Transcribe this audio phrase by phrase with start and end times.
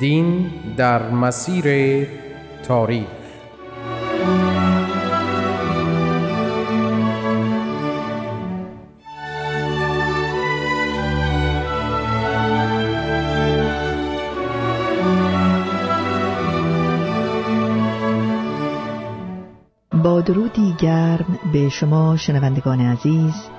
[0.00, 2.06] دین در مسیر
[2.62, 3.06] تاریخ.
[20.04, 23.55] با درودی گرم به شما شنوندگان عزیز.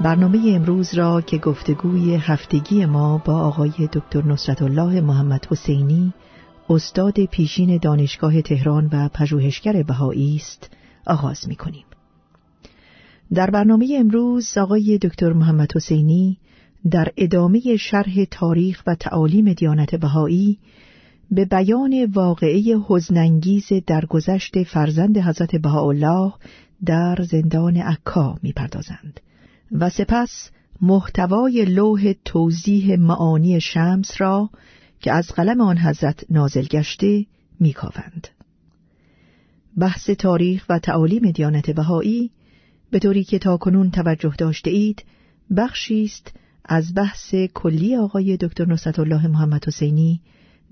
[0.00, 6.12] برنامه امروز را که گفتگوی هفتگی ما با آقای دکتر نصرت الله محمد حسینی
[6.70, 10.70] استاد پیشین دانشگاه تهران و پژوهشگر بهایی است
[11.06, 11.84] آغاز می کنیم.
[13.34, 16.38] در برنامه امروز آقای دکتر محمد حسینی
[16.90, 20.58] در ادامه شرح تاریخ و تعالیم دیانت بهایی
[21.30, 26.32] به بیان واقعه حزنانگیز درگذشت فرزند حضرت بهاءالله
[26.86, 29.20] در زندان عکا می‌پردازند.
[29.72, 30.50] و سپس
[30.80, 34.50] محتوای لوح توضیح معانی شمس را
[35.00, 37.26] که از قلم آن حضرت نازل گشته
[37.60, 38.28] میکاوند.
[39.78, 42.30] بحث تاریخ و تعالیم دیانت بهایی
[42.90, 45.04] به طوری که تا کنون توجه داشته اید
[45.56, 46.32] بخشی است
[46.64, 50.20] از بحث کلی آقای دکتر نصرت الله محمد حسینی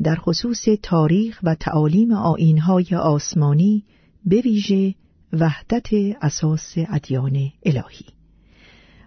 [0.03, 3.84] در خصوص تاریخ و تعالیم آینهای آسمانی
[4.25, 4.95] به ویژه
[5.33, 5.89] وحدت
[6.22, 8.13] اساس ادیان الهی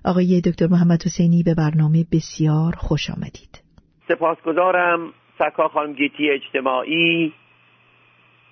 [0.07, 3.63] آقای دکتر محمد حسینی به برنامه بسیار خوش آمدید.
[4.07, 7.33] سپاسگزارم سکا خانم گیتی اجتماعی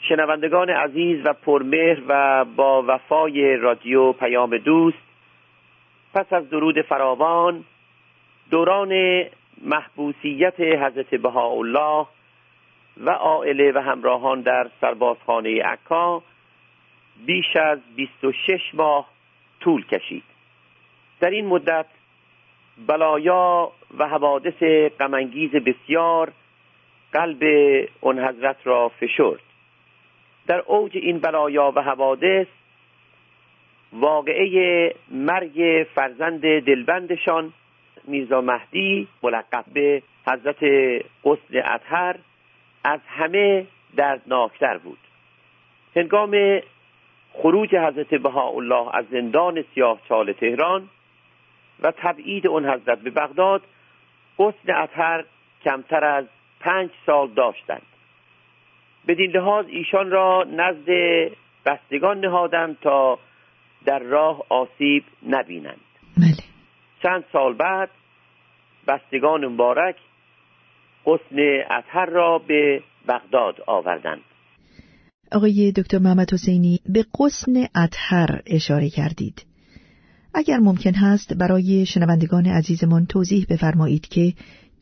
[0.10, 4.98] شنوندگان عزیز و پرمهر و با وفای رادیو پیام دوست
[6.14, 7.64] پس از درود فراوان
[8.52, 9.24] دوران
[9.62, 12.08] محبوسیت حضرت بهاءالله
[12.98, 16.24] و عائله و همراهان در سربازخانه عکا
[17.26, 19.10] بیش از 26 ماه
[19.60, 20.35] طول کشید.
[21.20, 21.86] در این مدت
[22.88, 26.32] بلایا و حوادث غمانگیز بسیار
[27.14, 27.44] قلب
[28.02, 29.40] اون حضرت را فشرد.
[30.48, 32.48] در اوج این بلایا و حوادث
[33.94, 37.54] واقعه مرگ فرزند دلبندشان
[38.08, 40.64] میرزا مهدی ملقب به حضرت
[41.24, 42.16] قسن اطهر
[42.84, 43.66] از همه
[43.96, 44.98] دردناکتر بود.
[45.96, 46.62] هنگام
[47.34, 50.90] خروج حضرت بهاءالله از زندان سیاه چال تهران
[51.84, 53.00] و تبعید اون حضرت.
[53.00, 53.62] به بغداد
[54.38, 55.26] حسن اطهر
[55.64, 56.26] کمتر از
[56.60, 57.82] پنج سال داشتند.
[59.08, 60.90] بدین لحاظ ایشان را نزد
[61.66, 63.20] بستگان نهادند تا
[63.86, 65.82] در راه آسیب نبینند.
[66.18, 66.44] بله.
[67.04, 67.90] چند سال بعد
[68.88, 69.96] بستگان مبارک
[71.04, 71.38] حسن
[71.70, 74.22] اطهر را به بغداد آوردند.
[75.32, 79.46] آقای دکتر محمد حسینی به قسن اطهر اشاره کردید.
[80.38, 84.34] اگر ممکن هست برای شنوندگان عزیزمان توضیح بفرمایید که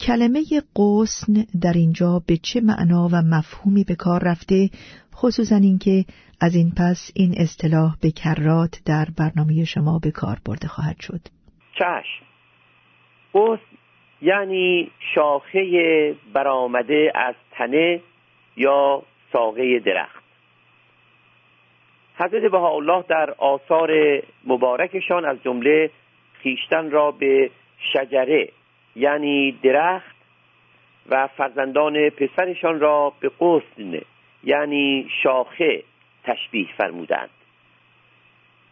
[0.07, 0.43] کلمه
[0.75, 4.69] قسن در اینجا به چه معنا و مفهومی به کار رفته
[5.15, 6.05] خصوصا اینکه
[6.41, 11.21] از این پس این اصطلاح به کرات در برنامه شما به کار برده خواهد شد.
[11.73, 12.25] چشم.
[13.33, 13.77] قسن
[14.21, 18.01] یعنی شاخه برآمده از تنه
[18.57, 19.03] یا
[19.33, 20.22] ساقه درخت.
[22.23, 25.89] حضرت بهاءالله در آثار مبارکشان از جمله
[26.33, 27.49] خیشتن را به
[27.93, 28.49] شجره
[28.95, 30.15] یعنی درخت
[31.09, 34.01] و فرزندان پسرشان را به قسن
[34.43, 35.83] یعنی شاخه
[36.23, 37.29] تشبیه فرمودند.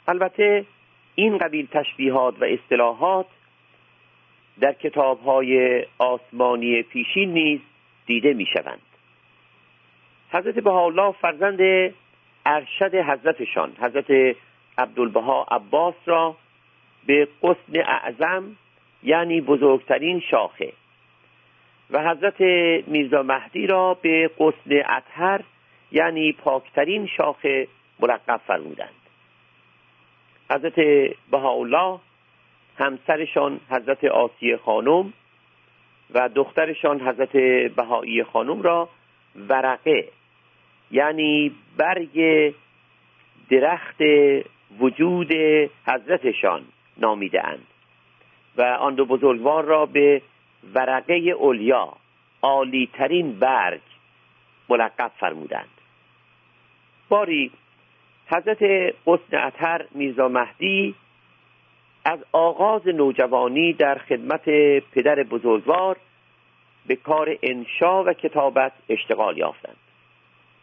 [0.08, 0.66] البته
[1.16, 3.28] این قبیل تشبیهات و اصطلاحات
[4.60, 7.60] در کتابهای آسمانی پیشین نیز
[8.06, 8.82] دیده می شوند
[10.32, 11.94] حضرت بهاءالله فرزند
[12.46, 14.36] ارشد حضرتشان حضرت
[14.78, 16.36] عبدالبها عباس را
[17.06, 18.56] به قسن اعظم
[19.04, 20.74] یعنی بزرگترین شاخه.
[21.90, 22.42] و حضرت
[22.88, 25.42] میرزا مهدی را به قسن اطهر
[25.92, 27.68] یعنی پاکترین شاخه
[28.00, 28.90] ملقب فرمودند.
[30.52, 30.76] حضرت
[31.32, 32.00] بهاءالله
[32.78, 35.14] همسرشان حضرت آسیه خانم
[36.14, 37.38] و دخترشان حضرت
[37.76, 38.90] بهایی خانم را
[39.36, 40.10] ورقه
[40.92, 42.20] یعنی برگ
[43.50, 44.02] درخت
[44.80, 45.32] وجود
[45.88, 46.62] حضرتشان
[46.98, 47.68] نامیده اند
[48.58, 50.22] و آن دو بزرگوار را به
[50.74, 51.94] ورقه اولیا
[52.42, 53.82] عالی ترین برگ
[54.70, 55.70] ملقب فرمودند.
[57.10, 57.52] باری
[58.28, 58.64] حضرت
[59.08, 60.96] قسن اطهر میرزا مهدی
[62.06, 64.50] از آغاز نوجوانی در خدمت
[64.92, 65.98] پدر بزرگوار
[66.88, 69.78] به کار انشا و کتابت اشتغال یافتند.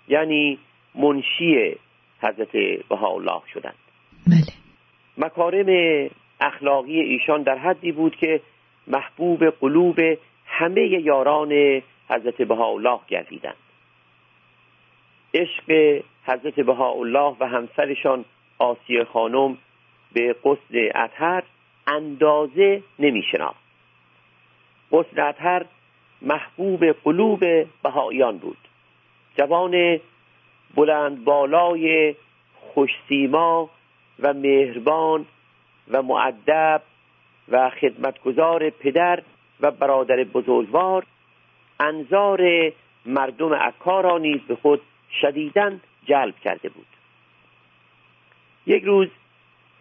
[0.08, 0.58] یعنی
[0.94, 1.76] منشی
[2.22, 2.52] حضرت
[2.88, 3.74] بهاءالله شدند.
[4.26, 4.52] بله.
[5.18, 6.10] مکارم
[6.40, 8.40] اخلاقی ایشان در حدی بود که
[8.86, 9.98] محبوب قلوب
[10.46, 13.56] همه یاران حضرت بهاءالله گردیدند.
[15.34, 18.24] عشق حضرت بهاءالله و همسرشان
[18.58, 19.58] آسیه خانم
[20.12, 21.42] به قصد اطهر
[21.86, 23.62] اندازه نمی شناخت
[24.92, 25.64] قصد اطهر
[26.22, 27.40] محبوب قلوب
[27.82, 28.56] بهاییان بود.
[29.38, 30.00] جوان
[30.74, 32.14] بلند بالای
[32.54, 33.70] خوشسیما
[34.20, 35.26] و مهربان
[35.90, 36.82] و معدب
[37.48, 39.22] و خدمتگزار پدر
[39.60, 41.06] و برادر بزرگوار
[41.80, 42.72] انظار
[43.06, 44.80] مردم عکا را نیز به خود
[45.20, 46.86] شدیدن جلب کرده بود.
[48.66, 49.08] یک روز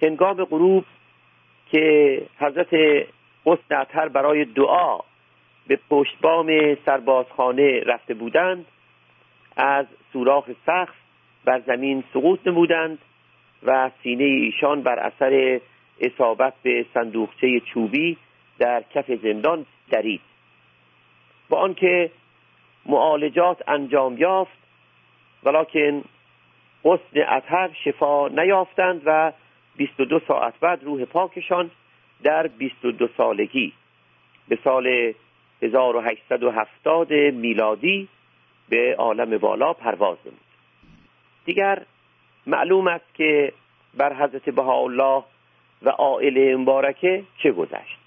[0.01, 0.86] هنگام غروب
[1.71, 2.74] که حضرت
[3.45, 5.00] قسط اطهر برای دعا
[5.68, 8.65] به پشتبام سربازخانه رفته بودند
[9.57, 10.95] از سوراخ سقف
[11.45, 12.98] بر زمین سقوط نمودند
[13.63, 15.62] و سینه ایشان بر اثر
[16.01, 18.18] اصابت به صندوقچه چوبی
[18.59, 20.21] در کف زندان درید.
[21.50, 22.12] با آنکه
[22.86, 24.57] معالجات انجام یافت
[25.44, 26.04] ولیکن
[26.83, 29.31] حسن اطهر شفا نیافتند و
[29.77, 31.71] 22 ساعت بعد روح پاکشان
[32.24, 33.74] در 22 سالگی
[34.48, 35.13] به سال
[35.62, 38.07] 1870 میلادی
[38.69, 40.39] به عالم بالا پرواز نمود.
[41.45, 41.81] دیگر
[42.47, 43.53] معلوم است که
[43.97, 45.23] بر حضرت بهاءالله
[45.81, 47.97] و عائله مبارکه چه گذشت.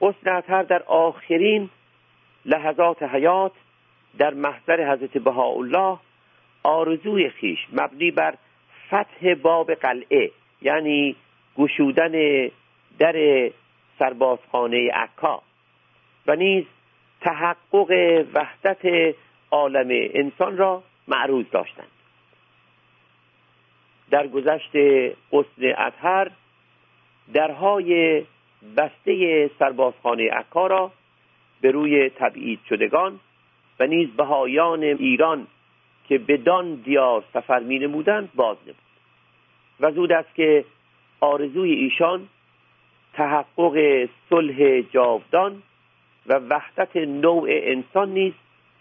[0.00, 1.70] حسن اطهر در آخرین
[2.44, 3.52] لحظات حیات
[4.18, 5.98] در محضر حضرت بهاءالله
[6.62, 8.34] آرزوی خیش مبنی بر
[8.88, 10.30] فتح باب قلعه
[10.62, 11.16] یعنی
[11.58, 12.12] گشودن
[12.98, 13.50] در
[13.98, 15.42] سربازخانه عکا
[16.26, 16.64] و نیز
[17.20, 17.90] تحقق
[18.34, 19.14] وحدت
[19.50, 21.90] عالم انسان را معروض داشتند.
[24.10, 24.76] در گذشت
[25.32, 26.30] قسن اطهر
[27.34, 28.22] درهای
[28.76, 30.92] بسته سربازخانه عکا را
[31.60, 33.20] به روی تبعید شدگان
[33.80, 35.46] و نیز بهایان ایران
[36.08, 38.76] که بدان دیار سفر می نمودند باز نمود.
[39.80, 40.64] و زود است که
[41.20, 42.28] آرزوی ایشان
[43.14, 45.62] تحقق صلح جاودان
[46.28, 48.32] و وحدت نوع انسان نیز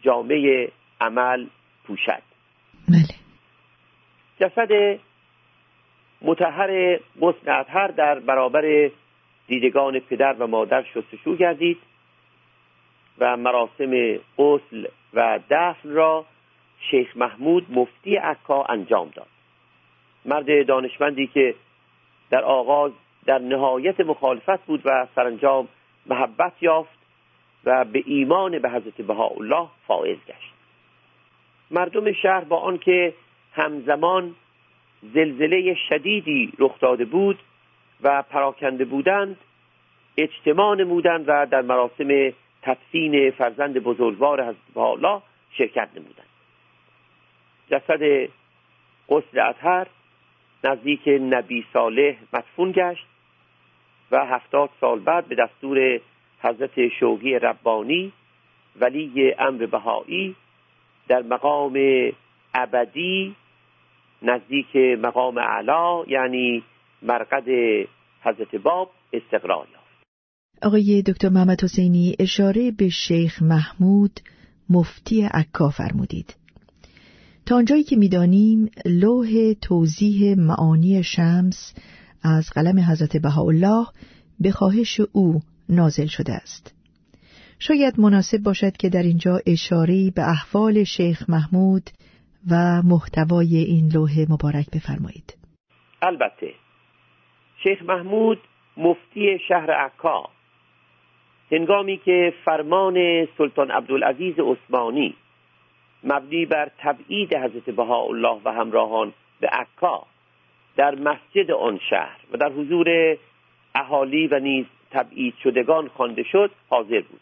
[0.02, 0.72] جامعه
[1.02, 1.48] عمل
[1.84, 2.22] پوشد.
[2.90, 3.16] بله.
[4.40, 5.00] جسد
[6.22, 8.90] متحر قسن اطهر در برابر
[9.48, 11.78] دیدگان پدر و مادر شستشو گردید
[13.20, 16.26] و مراسم غسل و دفن را
[16.92, 19.28] شیخ محمود مفتی عکا انجام داد.
[20.26, 21.56] مرد دانشمندی که
[22.30, 22.92] در آغاز
[23.26, 25.68] در نهایت مخالفت بود و سرانجام
[26.06, 26.95] محبت یافت
[27.66, 30.54] و به ایمان به حضرت بهاءالله فائز گشت.
[31.72, 33.14] مردم شهر با آنکه
[33.54, 34.36] همزمان
[35.14, 37.40] زلزله شدیدی رخ داده بود
[38.04, 39.38] و پراکنده بودند
[40.18, 45.22] اجتماع نمودند و در مراسم تدفین فرزند بزرگوار حضرت بهاءالله
[45.58, 46.26] شرکت نمودند.
[47.72, 48.30] جسد
[49.10, 49.88] قسل اطهر
[50.64, 53.08] نزدیک نبی صالح مدفون گشت
[54.12, 56.00] و هفتاد سال بعد به دستور
[56.46, 58.14] حضرت شوقی ربانی
[58.82, 60.36] ولی امر بهایی
[61.08, 61.74] در مقام
[62.54, 63.36] ابدی
[64.22, 66.64] نزدیک مقام علا یعنی
[67.02, 67.46] مرقد
[68.22, 69.86] حضرت باب استقرار یافت.
[70.62, 74.12] آقای دکتر محمد حسینی اشاره به شیخ محمود
[74.70, 76.36] مفتی عکا فرمودید.
[77.46, 81.74] تا آنجایی که می‌دانیم لوح توضیح معانی شمس
[82.24, 83.86] از قلم حضرت بهاءالله
[84.40, 86.76] به خواهش او نازل شده است.
[87.60, 91.90] شاید مناسب باشد که در اینجا اشاره به احوال شیخ محمود
[92.52, 95.38] و محتوای این لوح مبارک بفرمایید.
[96.02, 96.54] البته
[97.64, 98.40] شیخ محمود
[98.78, 100.30] مفتی شهر عکا
[101.52, 105.16] هنگامی که فرمان سلطان عبدالعزیز عثمانی
[106.04, 110.04] مبنی بر تبعید حضرت بهاءالله و همراهان به عکا
[110.78, 113.18] در مسجد آن شهر و در حضور
[113.76, 114.66] اهالی و نیز
[114.96, 117.22] تبعید شدگان خوانده شد حاضر بود.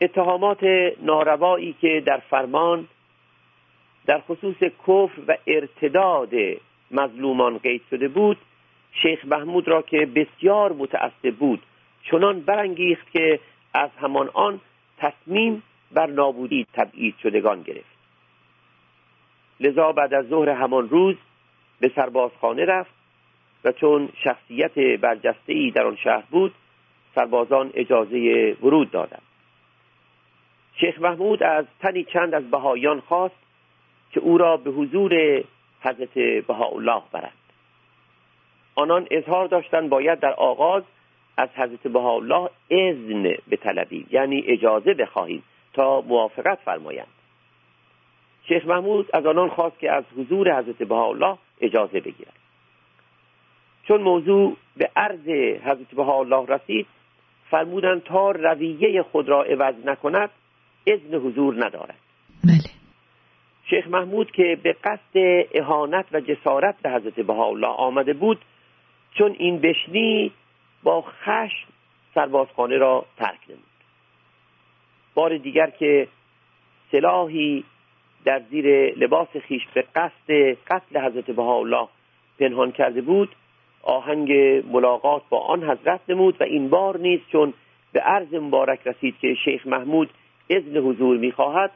[0.00, 0.64] اتهامات
[1.02, 2.88] ناروایی که در فرمان
[4.06, 6.30] در خصوص کفر و ارتداد
[6.90, 8.36] مظلومان قید شده بود
[9.02, 11.62] شیخ محمود را که بسیار متعصب بود
[12.10, 13.40] چنان برانگیخت که
[13.74, 14.60] از همان آن
[14.98, 17.96] تصمیم بر نابودی تبعید شدگان گرفت.
[19.60, 21.16] لذا بعد از ظهر همان روز
[21.80, 22.94] به سربازخانه رفت
[23.64, 26.54] و چون شخصیت برجسته ای در آن شهر بود
[27.16, 29.22] سربازان اجازه ورود دادند.
[30.80, 33.34] شیخ محمود از تنی چند از بهایان خواست
[34.12, 35.44] که او را به حضور
[35.80, 36.14] حضرت
[36.46, 37.32] بهاءالله برند.
[38.74, 40.82] آنان اظهار داشتند باید در آغاز
[41.36, 45.42] از حضرت بهاءالله اذن طلبی یعنی اجازه بخواهیم
[45.72, 47.06] تا موافقت فرمایند.
[48.48, 52.38] شیخ محمود از آنان خواست که از حضور حضرت بهاءالله اجازه بگیرند.
[53.88, 55.28] چون موضوع به عرض
[55.64, 56.86] حضرت بهاءالله رسید
[57.50, 60.30] فرمودند تا رویه خود را عوض نکند
[60.86, 61.98] اذن حضور ندارد.
[62.44, 62.70] بله.
[63.70, 68.38] شیخ محمود که به قصد اهانت و جسارت به حضرت بهاءالله آمده بود
[69.18, 70.32] چون این بشنی
[70.82, 71.68] با خشم
[72.14, 73.62] سربازخانه را ترک نمود.
[75.14, 76.08] بار دیگر که
[76.92, 77.64] سلاحی
[78.24, 80.30] در زیر لباس خیش به قصد
[80.70, 81.88] قتل حضرت بهاءالله
[82.38, 83.36] پنهان کرده بود
[83.86, 84.32] آهنگ
[84.72, 87.52] ملاقات با آن حضرت نمود و این بار نیز چون
[87.92, 90.10] به عرض مبارک رسید که شیخ محمود
[90.50, 91.70] اذن حضور می‌خواهد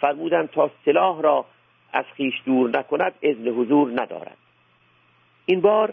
[0.00, 1.44] فرمودند تا سلاح را
[1.92, 4.36] از خیش دور نکند اذن حضور ندارد.
[5.46, 5.92] این بار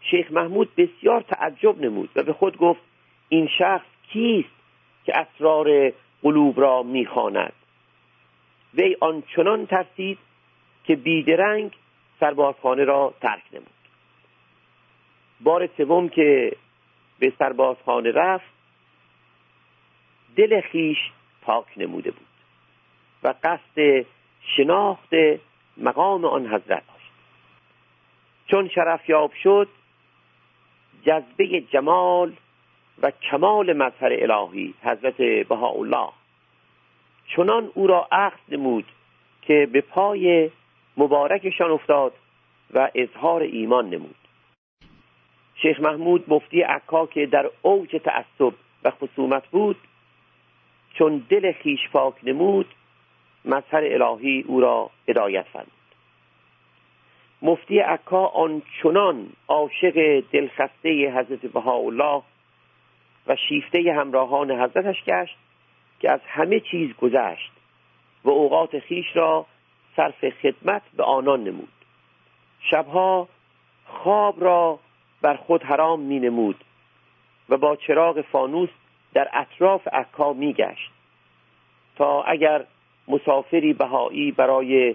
[0.00, 2.80] شیخ محمود بسیار تعجب نمود و به خود گفت
[3.28, 4.56] این شخص کیست
[5.04, 7.52] که اسرار قلوب را می‌خواند؟
[8.74, 10.18] وی آنچنان ترسید
[10.84, 11.70] که بیدرنگ
[12.20, 13.79] سربازخانه را ترک نمود.
[15.40, 16.56] بار سوم که
[17.18, 18.52] به سربازخانه رفت
[20.36, 20.98] دل خیش
[21.42, 22.26] پاک نموده بود
[23.22, 24.06] و قصد
[24.56, 25.10] شناخت
[25.76, 27.10] مقام آن حضرت داشت.
[28.46, 29.68] چون شرف یاب شد
[31.06, 32.32] جذبه جمال
[33.02, 36.08] و کمال مظهر الهی حضرت بهاءالله
[37.36, 38.84] چنان او را اخذ نمود
[39.42, 40.50] که به پای
[40.96, 42.12] مبارکشان افتاد
[42.74, 44.19] و اظهار ایمان نمود.
[45.62, 49.76] شیخ محمود مفتی عکا که در اوج تعصب و خصومت بود
[50.94, 52.66] چون دل خیش پاک نمود
[53.44, 55.70] مظهر الهی او را هدایت فرمود.
[57.42, 62.22] مفتی عکا آنچنان عاشق دلخسته حضرت بهاءالله
[63.26, 65.36] و شیفته همراهان حضرتش گشت
[66.00, 67.52] که از همه چیز گذشت
[68.24, 69.46] و اوقات خیش را
[69.96, 71.68] صرف خدمت به آنان نمود.
[72.70, 73.28] شبها
[73.86, 74.78] خواب را
[75.22, 76.64] بر خود حرام می نمود
[77.48, 78.68] و با چراغ فانوس
[79.14, 80.90] در اطراف عکا می گشت
[81.96, 82.64] تا اگر
[83.08, 84.94] مسافری بهایی برای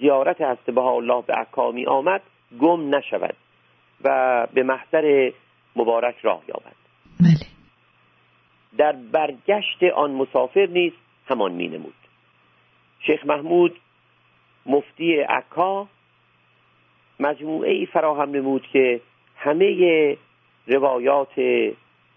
[0.00, 2.22] زیارت حضرت الله به عکا می آمد
[2.60, 3.36] گم نشود
[4.04, 5.32] و به محضر
[5.76, 6.76] مبارک راه یابد.
[7.20, 7.46] بله.
[8.78, 10.92] در برگشت آن مسافر نیز
[11.26, 11.94] همان می نمود
[13.06, 13.76] شیخ محمود
[14.66, 15.88] مفتی عکا
[17.20, 19.00] مجموعه ای فراهم نمود که
[19.46, 20.16] همه
[20.66, 21.40] روایات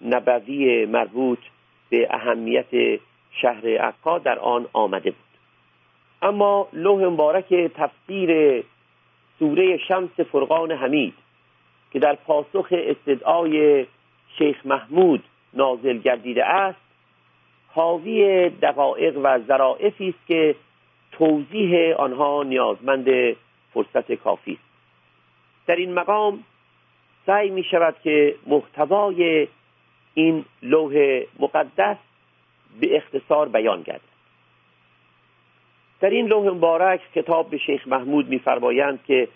[0.01, 1.39] نبوی مربوط
[1.89, 2.99] به اهمیت
[3.31, 5.29] شهر عکا در آن آمده بود.
[6.21, 8.63] اما لوح مبارک تفسیر
[9.39, 11.13] سوره شمس فرقان حمید
[11.91, 13.85] که در پاسخ استدعای
[14.37, 16.79] شیخ محمود نازل گردیده است
[17.67, 20.55] حاوی دقایق و ظرائفی است که
[21.11, 23.07] توضیح آنها نیازمند
[23.73, 24.69] فرصت کافی است.
[25.67, 26.43] در این مقام
[27.29, 29.47] سعی می شود که محتوای
[30.13, 31.97] این لوح مقدس
[32.79, 34.01] به اختصار بیان گردد.
[35.99, 39.27] در این لوح مبارک کتاب به شیخ محمود میفرمایند که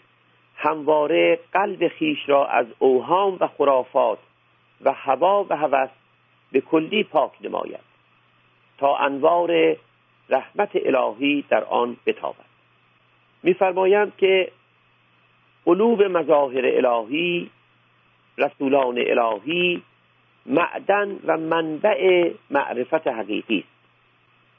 [0.55, 4.19] همواره قلب خیش را از اوهام و خرافات
[4.81, 5.89] و هوا و هوس
[6.51, 7.85] به کلی پاک نماید
[8.77, 9.75] تا انوار
[10.29, 12.45] رحمت الهی در آن بتابد.
[13.43, 14.51] میفرمایند که
[15.65, 17.49] قلوب مظاهر الهی
[18.37, 19.81] رسولان الهی
[20.45, 23.73] معدن و منبع معرفت حقیقی است.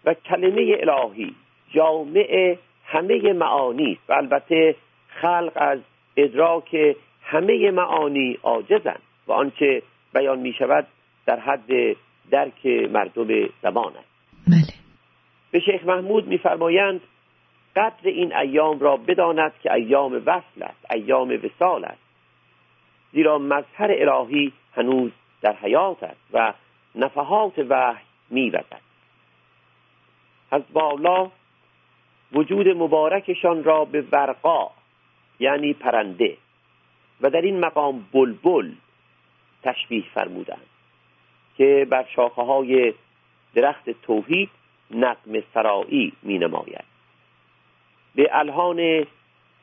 [0.05, 1.35] و کلمه الهی
[1.75, 4.11] جامع همه معانی است.
[4.11, 4.77] و البته
[5.09, 5.79] خلق از
[6.17, 9.83] ادراک همه معانی عاجزند و آنچه
[10.15, 10.87] بیان می شود
[11.27, 11.97] در حد
[12.31, 14.15] درک مردم زمان است.
[14.49, 14.75] بله.
[15.51, 17.01] به شیخ محمود میفرمایند
[17.77, 22.04] قدر این ایام را بداند که ایام وصل است ایام وسال است.
[23.15, 26.53] زیرا مظهر الهی هنوز در حیات است و
[26.95, 28.81] نفحات وحی میوزد.
[30.51, 31.31] از بالا
[32.33, 34.71] وجود مبارکشان را به ورقا
[35.41, 36.37] یعنی پرنده
[37.21, 38.73] و در این مقام بلبل
[39.63, 40.67] تشبیه فرمودند
[41.57, 42.95] که بر شاخه های
[43.55, 44.51] درخت توحید
[44.91, 46.85] نقم سرایی می نماید
[48.15, 49.07] به الهان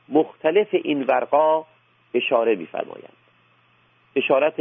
[0.10, 1.66] مختلف این ورقا
[2.14, 3.21] اشاره میفرمایند.
[4.16, 4.60] اشارت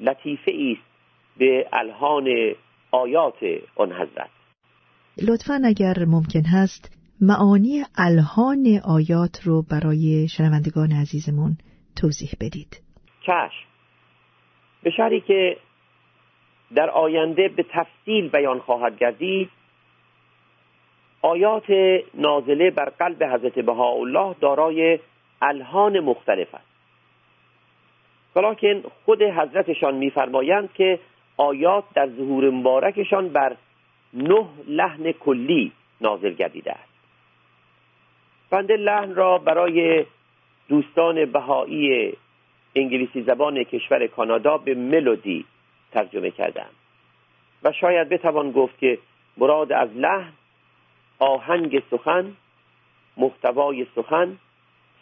[0.00, 0.90] لطیفه است
[1.38, 2.54] به الهان
[2.90, 3.38] آیات
[3.76, 4.30] آن حضرت.
[5.28, 11.56] لطفا اگر ممکن هست معانی الهان آیات رو برای شنوندگان عزیزمون
[12.00, 12.82] توضیح بدید.
[13.20, 13.66] چشم.
[14.82, 15.56] به شری که
[16.74, 19.50] در آینده به تفصیل بیان خواهد گردید
[21.22, 21.70] آیات
[22.14, 24.98] نازله بر قلب حضرت بهاءالله دارای
[25.42, 26.69] الهان مختلف است.
[28.36, 30.98] ولیکن خود حضرتشان میفرمایند که
[31.36, 33.56] آیات در ظهور مبارکشان بر
[34.14, 36.90] نه لحن کلی نازل گردیده است.
[38.50, 40.04] بنده لحن را برای
[40.68, 42.12] دوستان بهایی
[42.74, 45.44] انگلیسی زبان کشور کانادا به ملودی
[45.92, 46.70] ترجمه کردم
[47.62, 48.98] و شاید بتوان گفت که
[49.36, 50.32] مراد از لحن
[51.18, 52.36] آهنگ سخن
[53.16, 54.36] محتوای سخن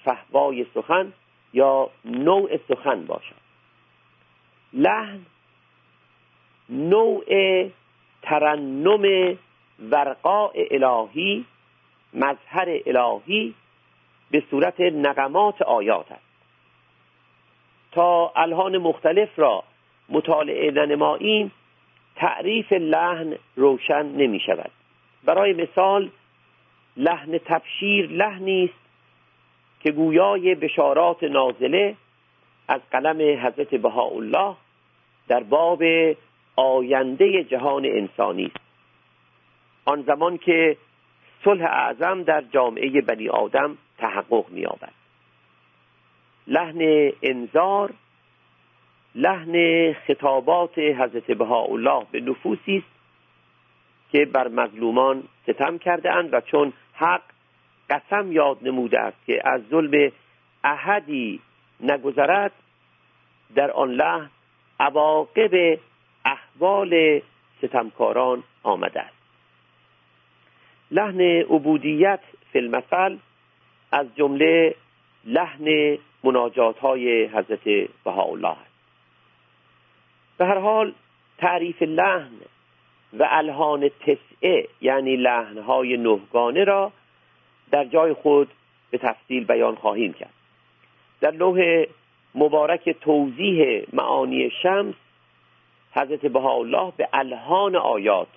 [0.05, 1.13] فهوای سخن
[1.59, 3.41] یا نوع سخن باشد
[4.73, 5.21] لحن
[6.69, 7.25] نوع
[8.23, 9.05] ترنم
[9.91, 11.45] ورقاء الهی
[12.15, 13.55] مظهر الهی
[14.31, 16.29] به صورت نقمات آیات است.
[17.93, 19.65] تا الهان مختلف را
[20.09, 21.53] مطالعه ننماییم
[22.17, 24.71] تعریف لحن روشن نمی شود.
[25.25, 26.11] برای مثال
[26.97, 28.88] لحن تبشیر لحنی است
[29.81, 31.97] که گویای بشارات نازله
[32.69, 34.55] از قلم حضرت بهاءالله
[35.29, 35.83] در باب
[36.57, 38.65] آینده جهان انسانی است.
[39.85, 40.77] آن زمان که
[41.45, 44.93] صلح اعظم در جامعه بنی آدم تحقق می‌یابد.
[46.47, 47.91] لحن انذار
[49.15, 52.99] لحن خطابات حضرت بهاءالله به نفوسی است
[54.13, 57.23] که بر مظلومان ستم کرده اند و چون حق
[57.91, 60.13] قسم یاد نموده است که از ظلم
[60.65, 61.41] احدی
[61.81, 62.53] نگذرد
[63.55, 64.31] در آن لحن
[64.81, 65.79] عواقب
[66.25, 67.23] احوال
[67.59, 69.17] ستمکاران آمده است.
[70.91, 72.21] لحن عبودیت
[72.53, 73.17] فی المثل
[73.93, 74.75] از جمله
[75.25, 78.75] لحن مناجات های حضرت بهاءالله است.
[80.39, 80.93] به هر حال
[81.39, 82.33] تعریف لحن
[83.13, 86.93] و الهان تسعه یعنی لحنهای نهگانه را
[87.71, 88.49] در جای خود
[88.91, 90.33] به تفصیل بیان خواهیم کرد.
[91.21, 91.85] در لوح
[92.35, 94.95] مبارک توضیح معانی شمس
[95.93, 98.29] حضرت بهاءالله به الهان آیات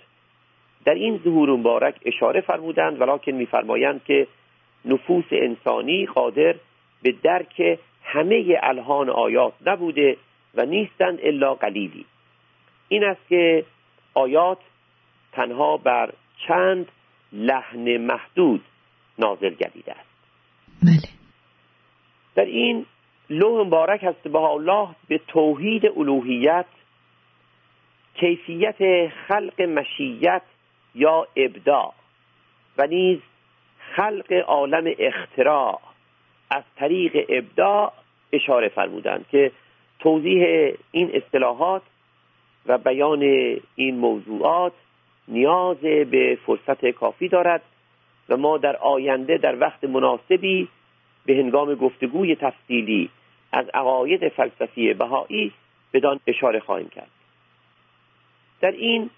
[0.85, 4.27] در این ظهور مبارک اشاره فرمودند ولیکن میفرمایند که
[4.85, 6.55] نفوس انسانی قادر
[7.01, 10.17] به درک همه الهان آیات نبوده
[10.55, 12.05] و نیستند الا قلیلی.
[12.87, 13.65] این است که
[14.13, 14.57] آیات
[15.31, 16.13] تنها بر
[16.47, 16.87] چند
[17.33, 18.61] لحن محدود
[19.19, 20.09] نازل گردیده است.
[20.83, 21.09] بله.
[22.35, 22.85] در این
[23.29, 26.65] لوح مبارک هست به الله به توحید الوهیت
[28.13, 30.41] کیفیت خلق مشیت
[30.95, 31.93] یا ابداع
[32.77, 33.19] و نیز
[33.95, 35.79] خلق عالم اختراع.
[36.49, 37.93] از طریق ابداع
[38.33, 39.51] اشاره فرمودند که
[39.99, 40.43] توضیح
[40.91, 41.81] این اصطلاحات
[42.65, 43.21] و بیان
[43.75, 44.73] این موضوعات
[45.27, 47.61] نیاز به فرصت کافی دارد
[48.31, 50.67] و ما در آینده در وقت مناسبی
[51.25, 53.09] به هنگام گفتگوی تفصیلی
[53.51, 55.51] از عقاید فلسفی بهایی
[55.93, 57.09] بدان اشاره خواهیم کرد.
[58.61, 59.09] در این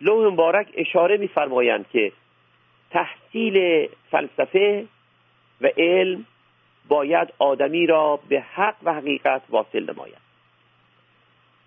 [0.00, 2.12] لوح مبارک اشاره می‌فرمایند که
[2.90, 4.86] تحصیل فلسفه
[5.60, 6.26] و علم
[6.88, 10.24] باید آدمی را به حق و حقیقت واصل نماید.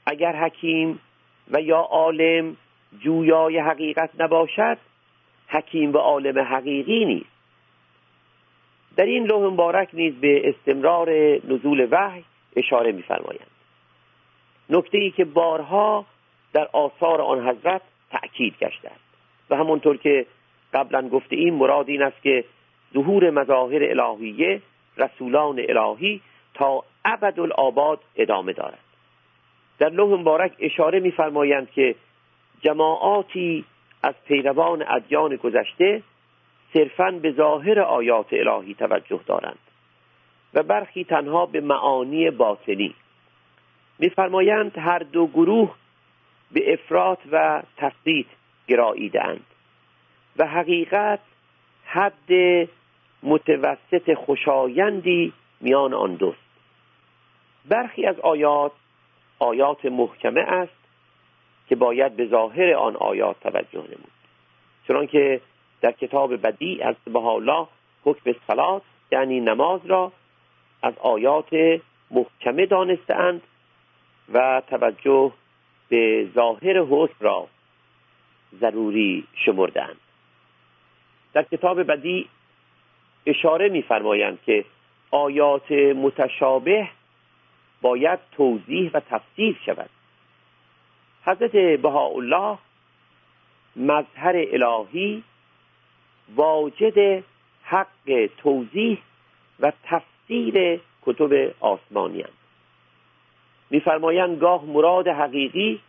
[0.05, 0.99] اگر حکیم
[1.51, 2.57] و یا عالم
[2.99, 4.77] جویای حقیقت نباشد
[5.47, 7.37] حکیم و عالم حقیقی نیست.
[8.97, 11.09] در این لوح مبارک نیز به استمرار
[11.49, 12.23] نزول وحی
[12.55, 13.47] اشاره می‌فرمایند.
[14.69, 16.05] نکته ای که بارها
[16.53, 17.81] در آثار آن حضرت
[18.11, 19.03] تأکید گشته است
[19.49, 20.25] و همونطور که
[20.73, 22.43] قبلا گفته این مراد این است که
[22.93, 24.61] ظهور مظاهر الهیه
[24.97, 26.21] رسولان الهی
[26.53, 28.79] تا ابد الآباد ادامه دارد.
[29.79, 31.95] در لوح مبارک اشاره می‌فرمایند که
[32.61, 33.65] جماعاتی
[34.03, 36.03] از پیروان ادیان گذشته
[36.73, 39.59] صرفا به ظاهر آیات الهی توجه دارند
[40.53, 42.95] و برخی تنها به معانی باطنی.
[43.99, 45.75] میفرمایند هر دو گروه
[46.51, 48.27] به افراط و تفضیط
[48.67, 49.45] گراییدند
[50.37, 51.19] و حقیقت
[51.85, 52.31] حد
[53.23, 56.47] متوسط خوشایندی میان آن دوست.
[57.65, 58.71] برخی از آیات
[59.39, 60.76] آیات محکمه است
[61.69, 64.11] که باید به ظاهر آن آیات توجه نمود.
[64.87, 65.41] چنانکه
[65.81, 67.67] در کتاب بدی از الله
[68.03, 70.11] حکم صلات یعنی نماز را
[70.81, 71.79] از آیات
[72.11, 73.41] محکمه دانستند
[74.33, 75.31] و توجه
[75.89, 77.47] به ظاهر حکم را
[78.59, 79.97] ضروری شمردند
[81.33, 82.29] در کتاب بدی
[83.25, 84.65] اشاره می‌فرمایند که
[85.11, 86.87] آیات متشابه
[87.81, 89.89] باید توضیح و تفسیر شود.
[91.27, 92.57] حضرت بهاءالله
[93.75, 95.23] مظهر الهی
[96.35, 97.23] واجد
[97.63, 98.97] حق توضیح
[99.59, 102.37] و تفسیر کتب آسمانی هستند
[103.69, 105.79] میفرمایند گاه مراد حقیقی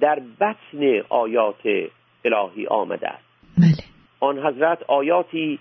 [0.00, 1.88] در بطن آیات
[2.24, 3.24] الهی آمده است.
[3.58, 3.84] بله.
[4.20, 5.58] آن حضرت آیاتی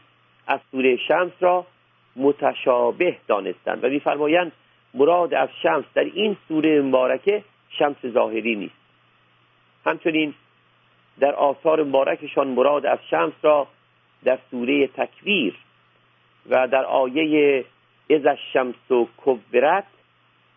[0.48, 1.66] از سوره شمس را
[2.16, 4.52] متشابه دانستند و میفرمایند
[4.94, 8.79] مراد از شمس در این سوره مبارکه شمس ظاهری نیست.
[9.86, 10.34] همچنین
[11.20, 13.68] در آثار مبارکشان مراد از شمس را
[14.24, 15.56] در سوره تکویر
[16.50, 17.66] و در آیه
[18.10, 19.86] از الشمس و کبرت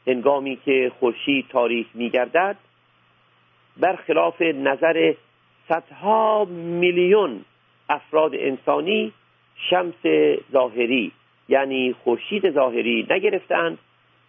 [0.06, 2.56] هنگامی که خورشید تاریک میگردد
[3.76, 5.14] برخلاف نظر
[5.68, 7.44] صدها میلیون
[7.88, 9.12] افراد انسانی
[9.70, 10.06] شمس
[10.52, 11.12] ظاهری
[11.48, 13.78] یعنی خورشید ظاهری نگرفتند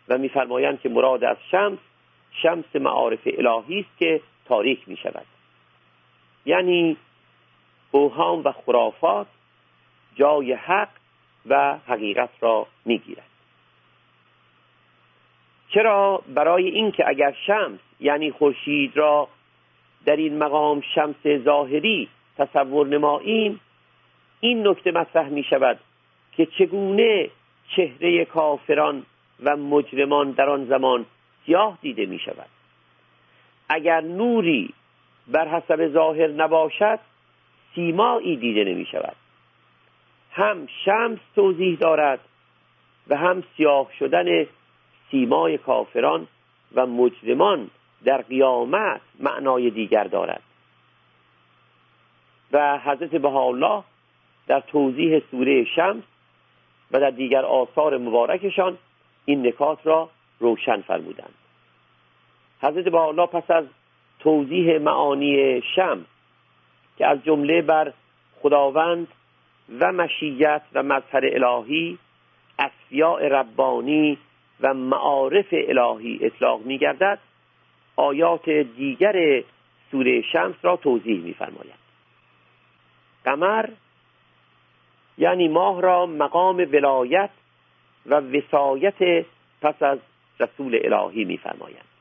[0.10, 1.80] و میفرمایند که مراد از شمس
[2.32, 5.26] شمس معارف الهی است که تاریک می شود.
[6.46, 6.98] یعنی
[7.92, 9.28] اوهام و خرافات
[10.16, 10.90] جای حق
[11.46, 13.34] و حقیقت را می‌گیرد
[15.70, 19.28] چرا برای اینکه اگر شمس یعنی خورشید را
[20.06, 23.60] در این مقام شمس ظاهری تصور نماییم
[24.40, 25.80] این نکته مطرح می شود
[26.32, 27.30] که چگونه
[27.76, 29.06] چهره کافران
[29.44, 31.06] و مجرمان در آن زمان
[31.46, 32.53] سیاه دیده می شود.
[33.70, 34.74] اگر نوری
[35.28, 37.00] بر حسب ظاهر نباشد
[37.76, 39.16] سیمایی دیده نمی شود.
[40.32, 42.20] هم شمس توضیح دارد
[43.08, 44.48] و هم سیاه شدن
[45.12, 46.28] سیمای کافران
[46.76, 47.70] و مجرمان
[48.06, 50.42] در قیامت معنای دیگر دارد.
[52.52, 53.84] و حضرت بهاءالله
[54.48, 56.04] در توضیح سوره شمس
[56.92, 58.78] و در دیگر آثار مبارکشان
[59.26, 61.34] این نکات را روشن فرمودند.
[62.64, 63.66] حضرت بهاءالله پس از
[64.20, 66.06] توضیح معانی شمس
[66.98, 67.94] که از جمله بر
[68.42, 69.08] خداوند
[69.80, 71.98] و مشیت و مظهر الهی
[72.60, 74.18] اصفیاء ربانی
[74.62, 77.20] و معارف الهی اطلاق می گردد
[77.96, 79.44] آیات دیگر
[79.92, 81.84] سوره شمس را توضیح می فرماید
[83.26, 83.70] قمر
[85.18, 87.30] یعنی ماه را مقام ولایت
[88.06, 89.26] و وسایت
[89.62, 90.00] پس از
[90.40, 91.93] رسول الهی می فرماید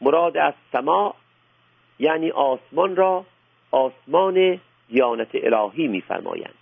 [0.00, 1.14] مراد از سما
[1.98, 3.24] یعنی آسمان را
[3.70, 6.54] آسمان دیانت الهی میفرمایند.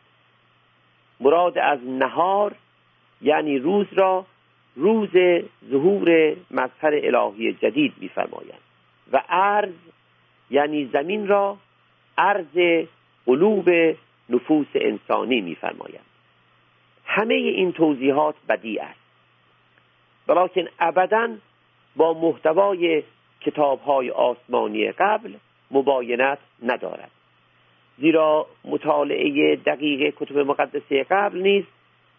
[1.20, 2.55] مراد از نهار
[3.22, 4.27] یعنی روز را
[4.77, 5.11] روز
[5.70, 8.61] ظهور مظهر الهی جدید میفرمایند.
[9.12, 9.74] و عرض
[10.51, 11.57] یعنی زمین را
[12.18, 12.87] عرض
[13.27, 13.70] قلوب
[14.29, 16.05] نفوس انسانی میفرمایند.
[17.05, 19.01] همه این توضیحات بدی است.
[20.29, 21.29] ولیکن ابدا
[21.96, 23.03] با محتوای
[23.40, 25.35] کتابهای آسمانی قبل
[25.70, 27.11] مباینت ندارد.
[27.98, 31.64] زیرا مطالعه دقیق کتب مقدسه قبل نیز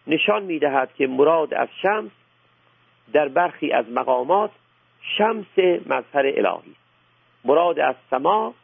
[0.06, 2.10] نشان می‌دهد که مراد از شمس
[3.12, 4.50] در برخی از مقامات
[5.18, 6.80] شمس مظهر الهی است.
[7.44, 8.54] مراد از سما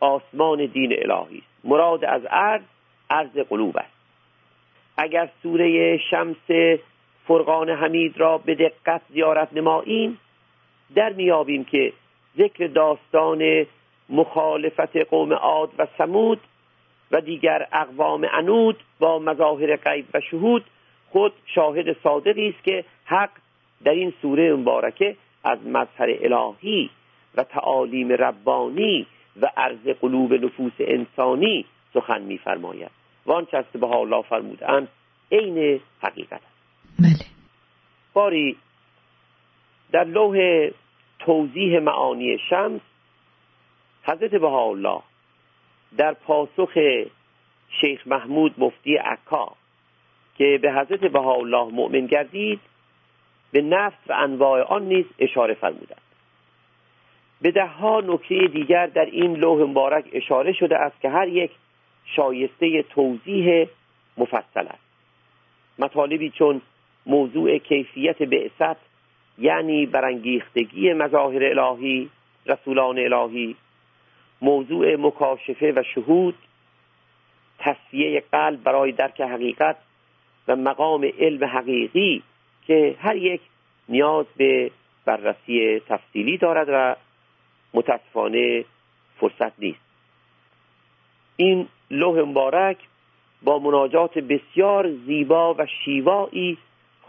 [0.00, 1.64] آسمان دین الهی است.
[1.64, 2.62] مراد از عرض
[3.10, 4.00] عرض قلوب است.
[4.96, 6.76] اگر سوره شمس
[7.26, 10.18] فرقان حمید را به دقت زیارت نماییم
[10.94, 11.92] در میابیم که
[12.38, 13.66] ذکر داستان
[14.08, 16.40] مخالفت قوم عاد و سمود
[17.10, 20.64] و دیگر اقوام عنود با مظاهر غیب و شهود
[21.10, 23.30] خود شاهد صادقی است که حق
[23.84, 26.90] در این سوره مبارکه از مظهر الهی
[27.34, 29.06] و تعالیم ربانی
[29.42, 31.64] و عرض قلوب نفوس انسانی
[31.94, 32.90] سخن میفرماید.
[33.26, 34.88] و آنچه است به الله فرمودند
[35.32, 36.44] عین حقیقت است.
[36.98, 37.26] بله.
[38.14, 38.56] باری
[39.92, 40.68] در لوح
[41.20, 42.80] توضیح معانی شمس
[44.02, 45.00] حضرت بهاءالله
[45.96, 46.72] در پاسخ
[47.80, 49.52] شیخ محمود مفتی عکا
[50.36, 52.60] که به حضرت بهاءالله مؤمن گردید
[53.52, 56.00] به نفس و انواع آن نیز اشاره فرمودند.
[57.40, 61.50] به دهها نکته دیگر در این لوح مبارک اشاره شده است که هر یک
[62.04, 63.66] شایسته توضیح
[64.16, 64.90] مفصل است.
[65.78, 66.60] مطالبی چون
[67.06, 68.89] موضوع کیفیت بعثت
[69.40, 72.10] یعنی برانگیختگی مظاهر الهی
[72.46, 73.56] رسولان الهی.
[74.42, 76.34] موضوع مکاشفه و شهود
[77.58, 79.76] تصفیه قلب برای درک حقیقت
[80.48, 82.22] و مقام علم حقیقی
[82.66, 83.40] که هر یک
[83.88, 84.70] نیاز به
[85.04, 86.96] بررسی تفصیلی دارد و
[87.74, 88.64] متاسفانه
[89.20, 89.80] فرصت نیست.
[91.36, 92.76] این لوح مبارک
[93.42, 96.58] با مناجات بسیار زیبا و شیوایی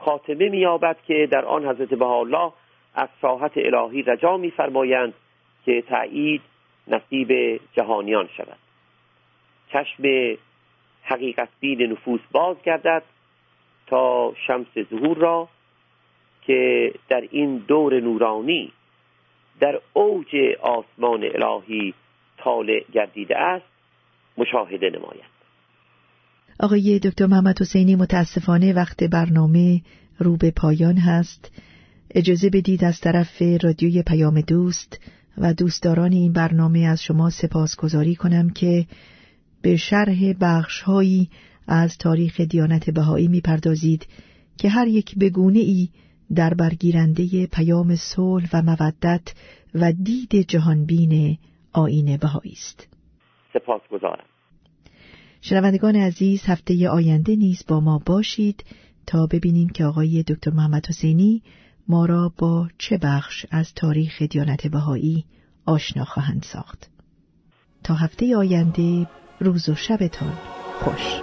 [0.05, 2.51] خاتمه مییابد که در آن حضرت بهاءالله
[2.95, 5.13] از ساحت الهی رجا میفرمایند
[5.65, 6.41] که تایید
[6.87, 8.57] نصیب جهانیان شود.
[9.73, 10.03] چشم
[11.03, 13.03] حقیقت بین نفوس باز گردد
[13.87, 15.47] تا شمس ظهور را
[16.41, 18.71] که در این دور نورانی
[19.59, 21.93] در اوج آسمان الهی
[22.37, 23.65] طالع گردیده است
[24.37, 25.40] مشاهده نماید.
[26.61, 29.81] آقای دکتر محمد حسینی متاسفانه وقت برنامه
[30.17, 31.51] رو به پایان هست
[32.11, 34.99] اجازه بدید از طرف رادیوی پیام دوست
[35.37, 38.85] و دوستداران این برنامه از شما سپاسگزاری کنم که
[39.61, 41.29] به شرح بخشهایی
[41.67, 44.07] از تاریخ دیانت بهایی می‌پردازید
[44.57, 45.89] که هر یک بگونه ای
[46.35, 49.33] در برگیرنده پیام صلح و مودت
[49.75, 51.37] و دید جهانبین
[51.73, 52.87] آین بهایی است.
[53.53, 54.30] سپاسگزارم.
[55.41, 58.63] شنوندگان عزیز هفته آینده نیز با ما باشید
[59.07, 61.43] تا ببینیم که آقای دکتر محمد حسینی
[61.87, 65.25] ما را با چه بخش از تاریخ دیانت بهایی
[65.65, 66.89] آشنا خواهند ساخت.
[67.83, 69.07] تا هفته آینده
[69.39, 70.33] روز و شبتان
[70.79, 71.21] خوش.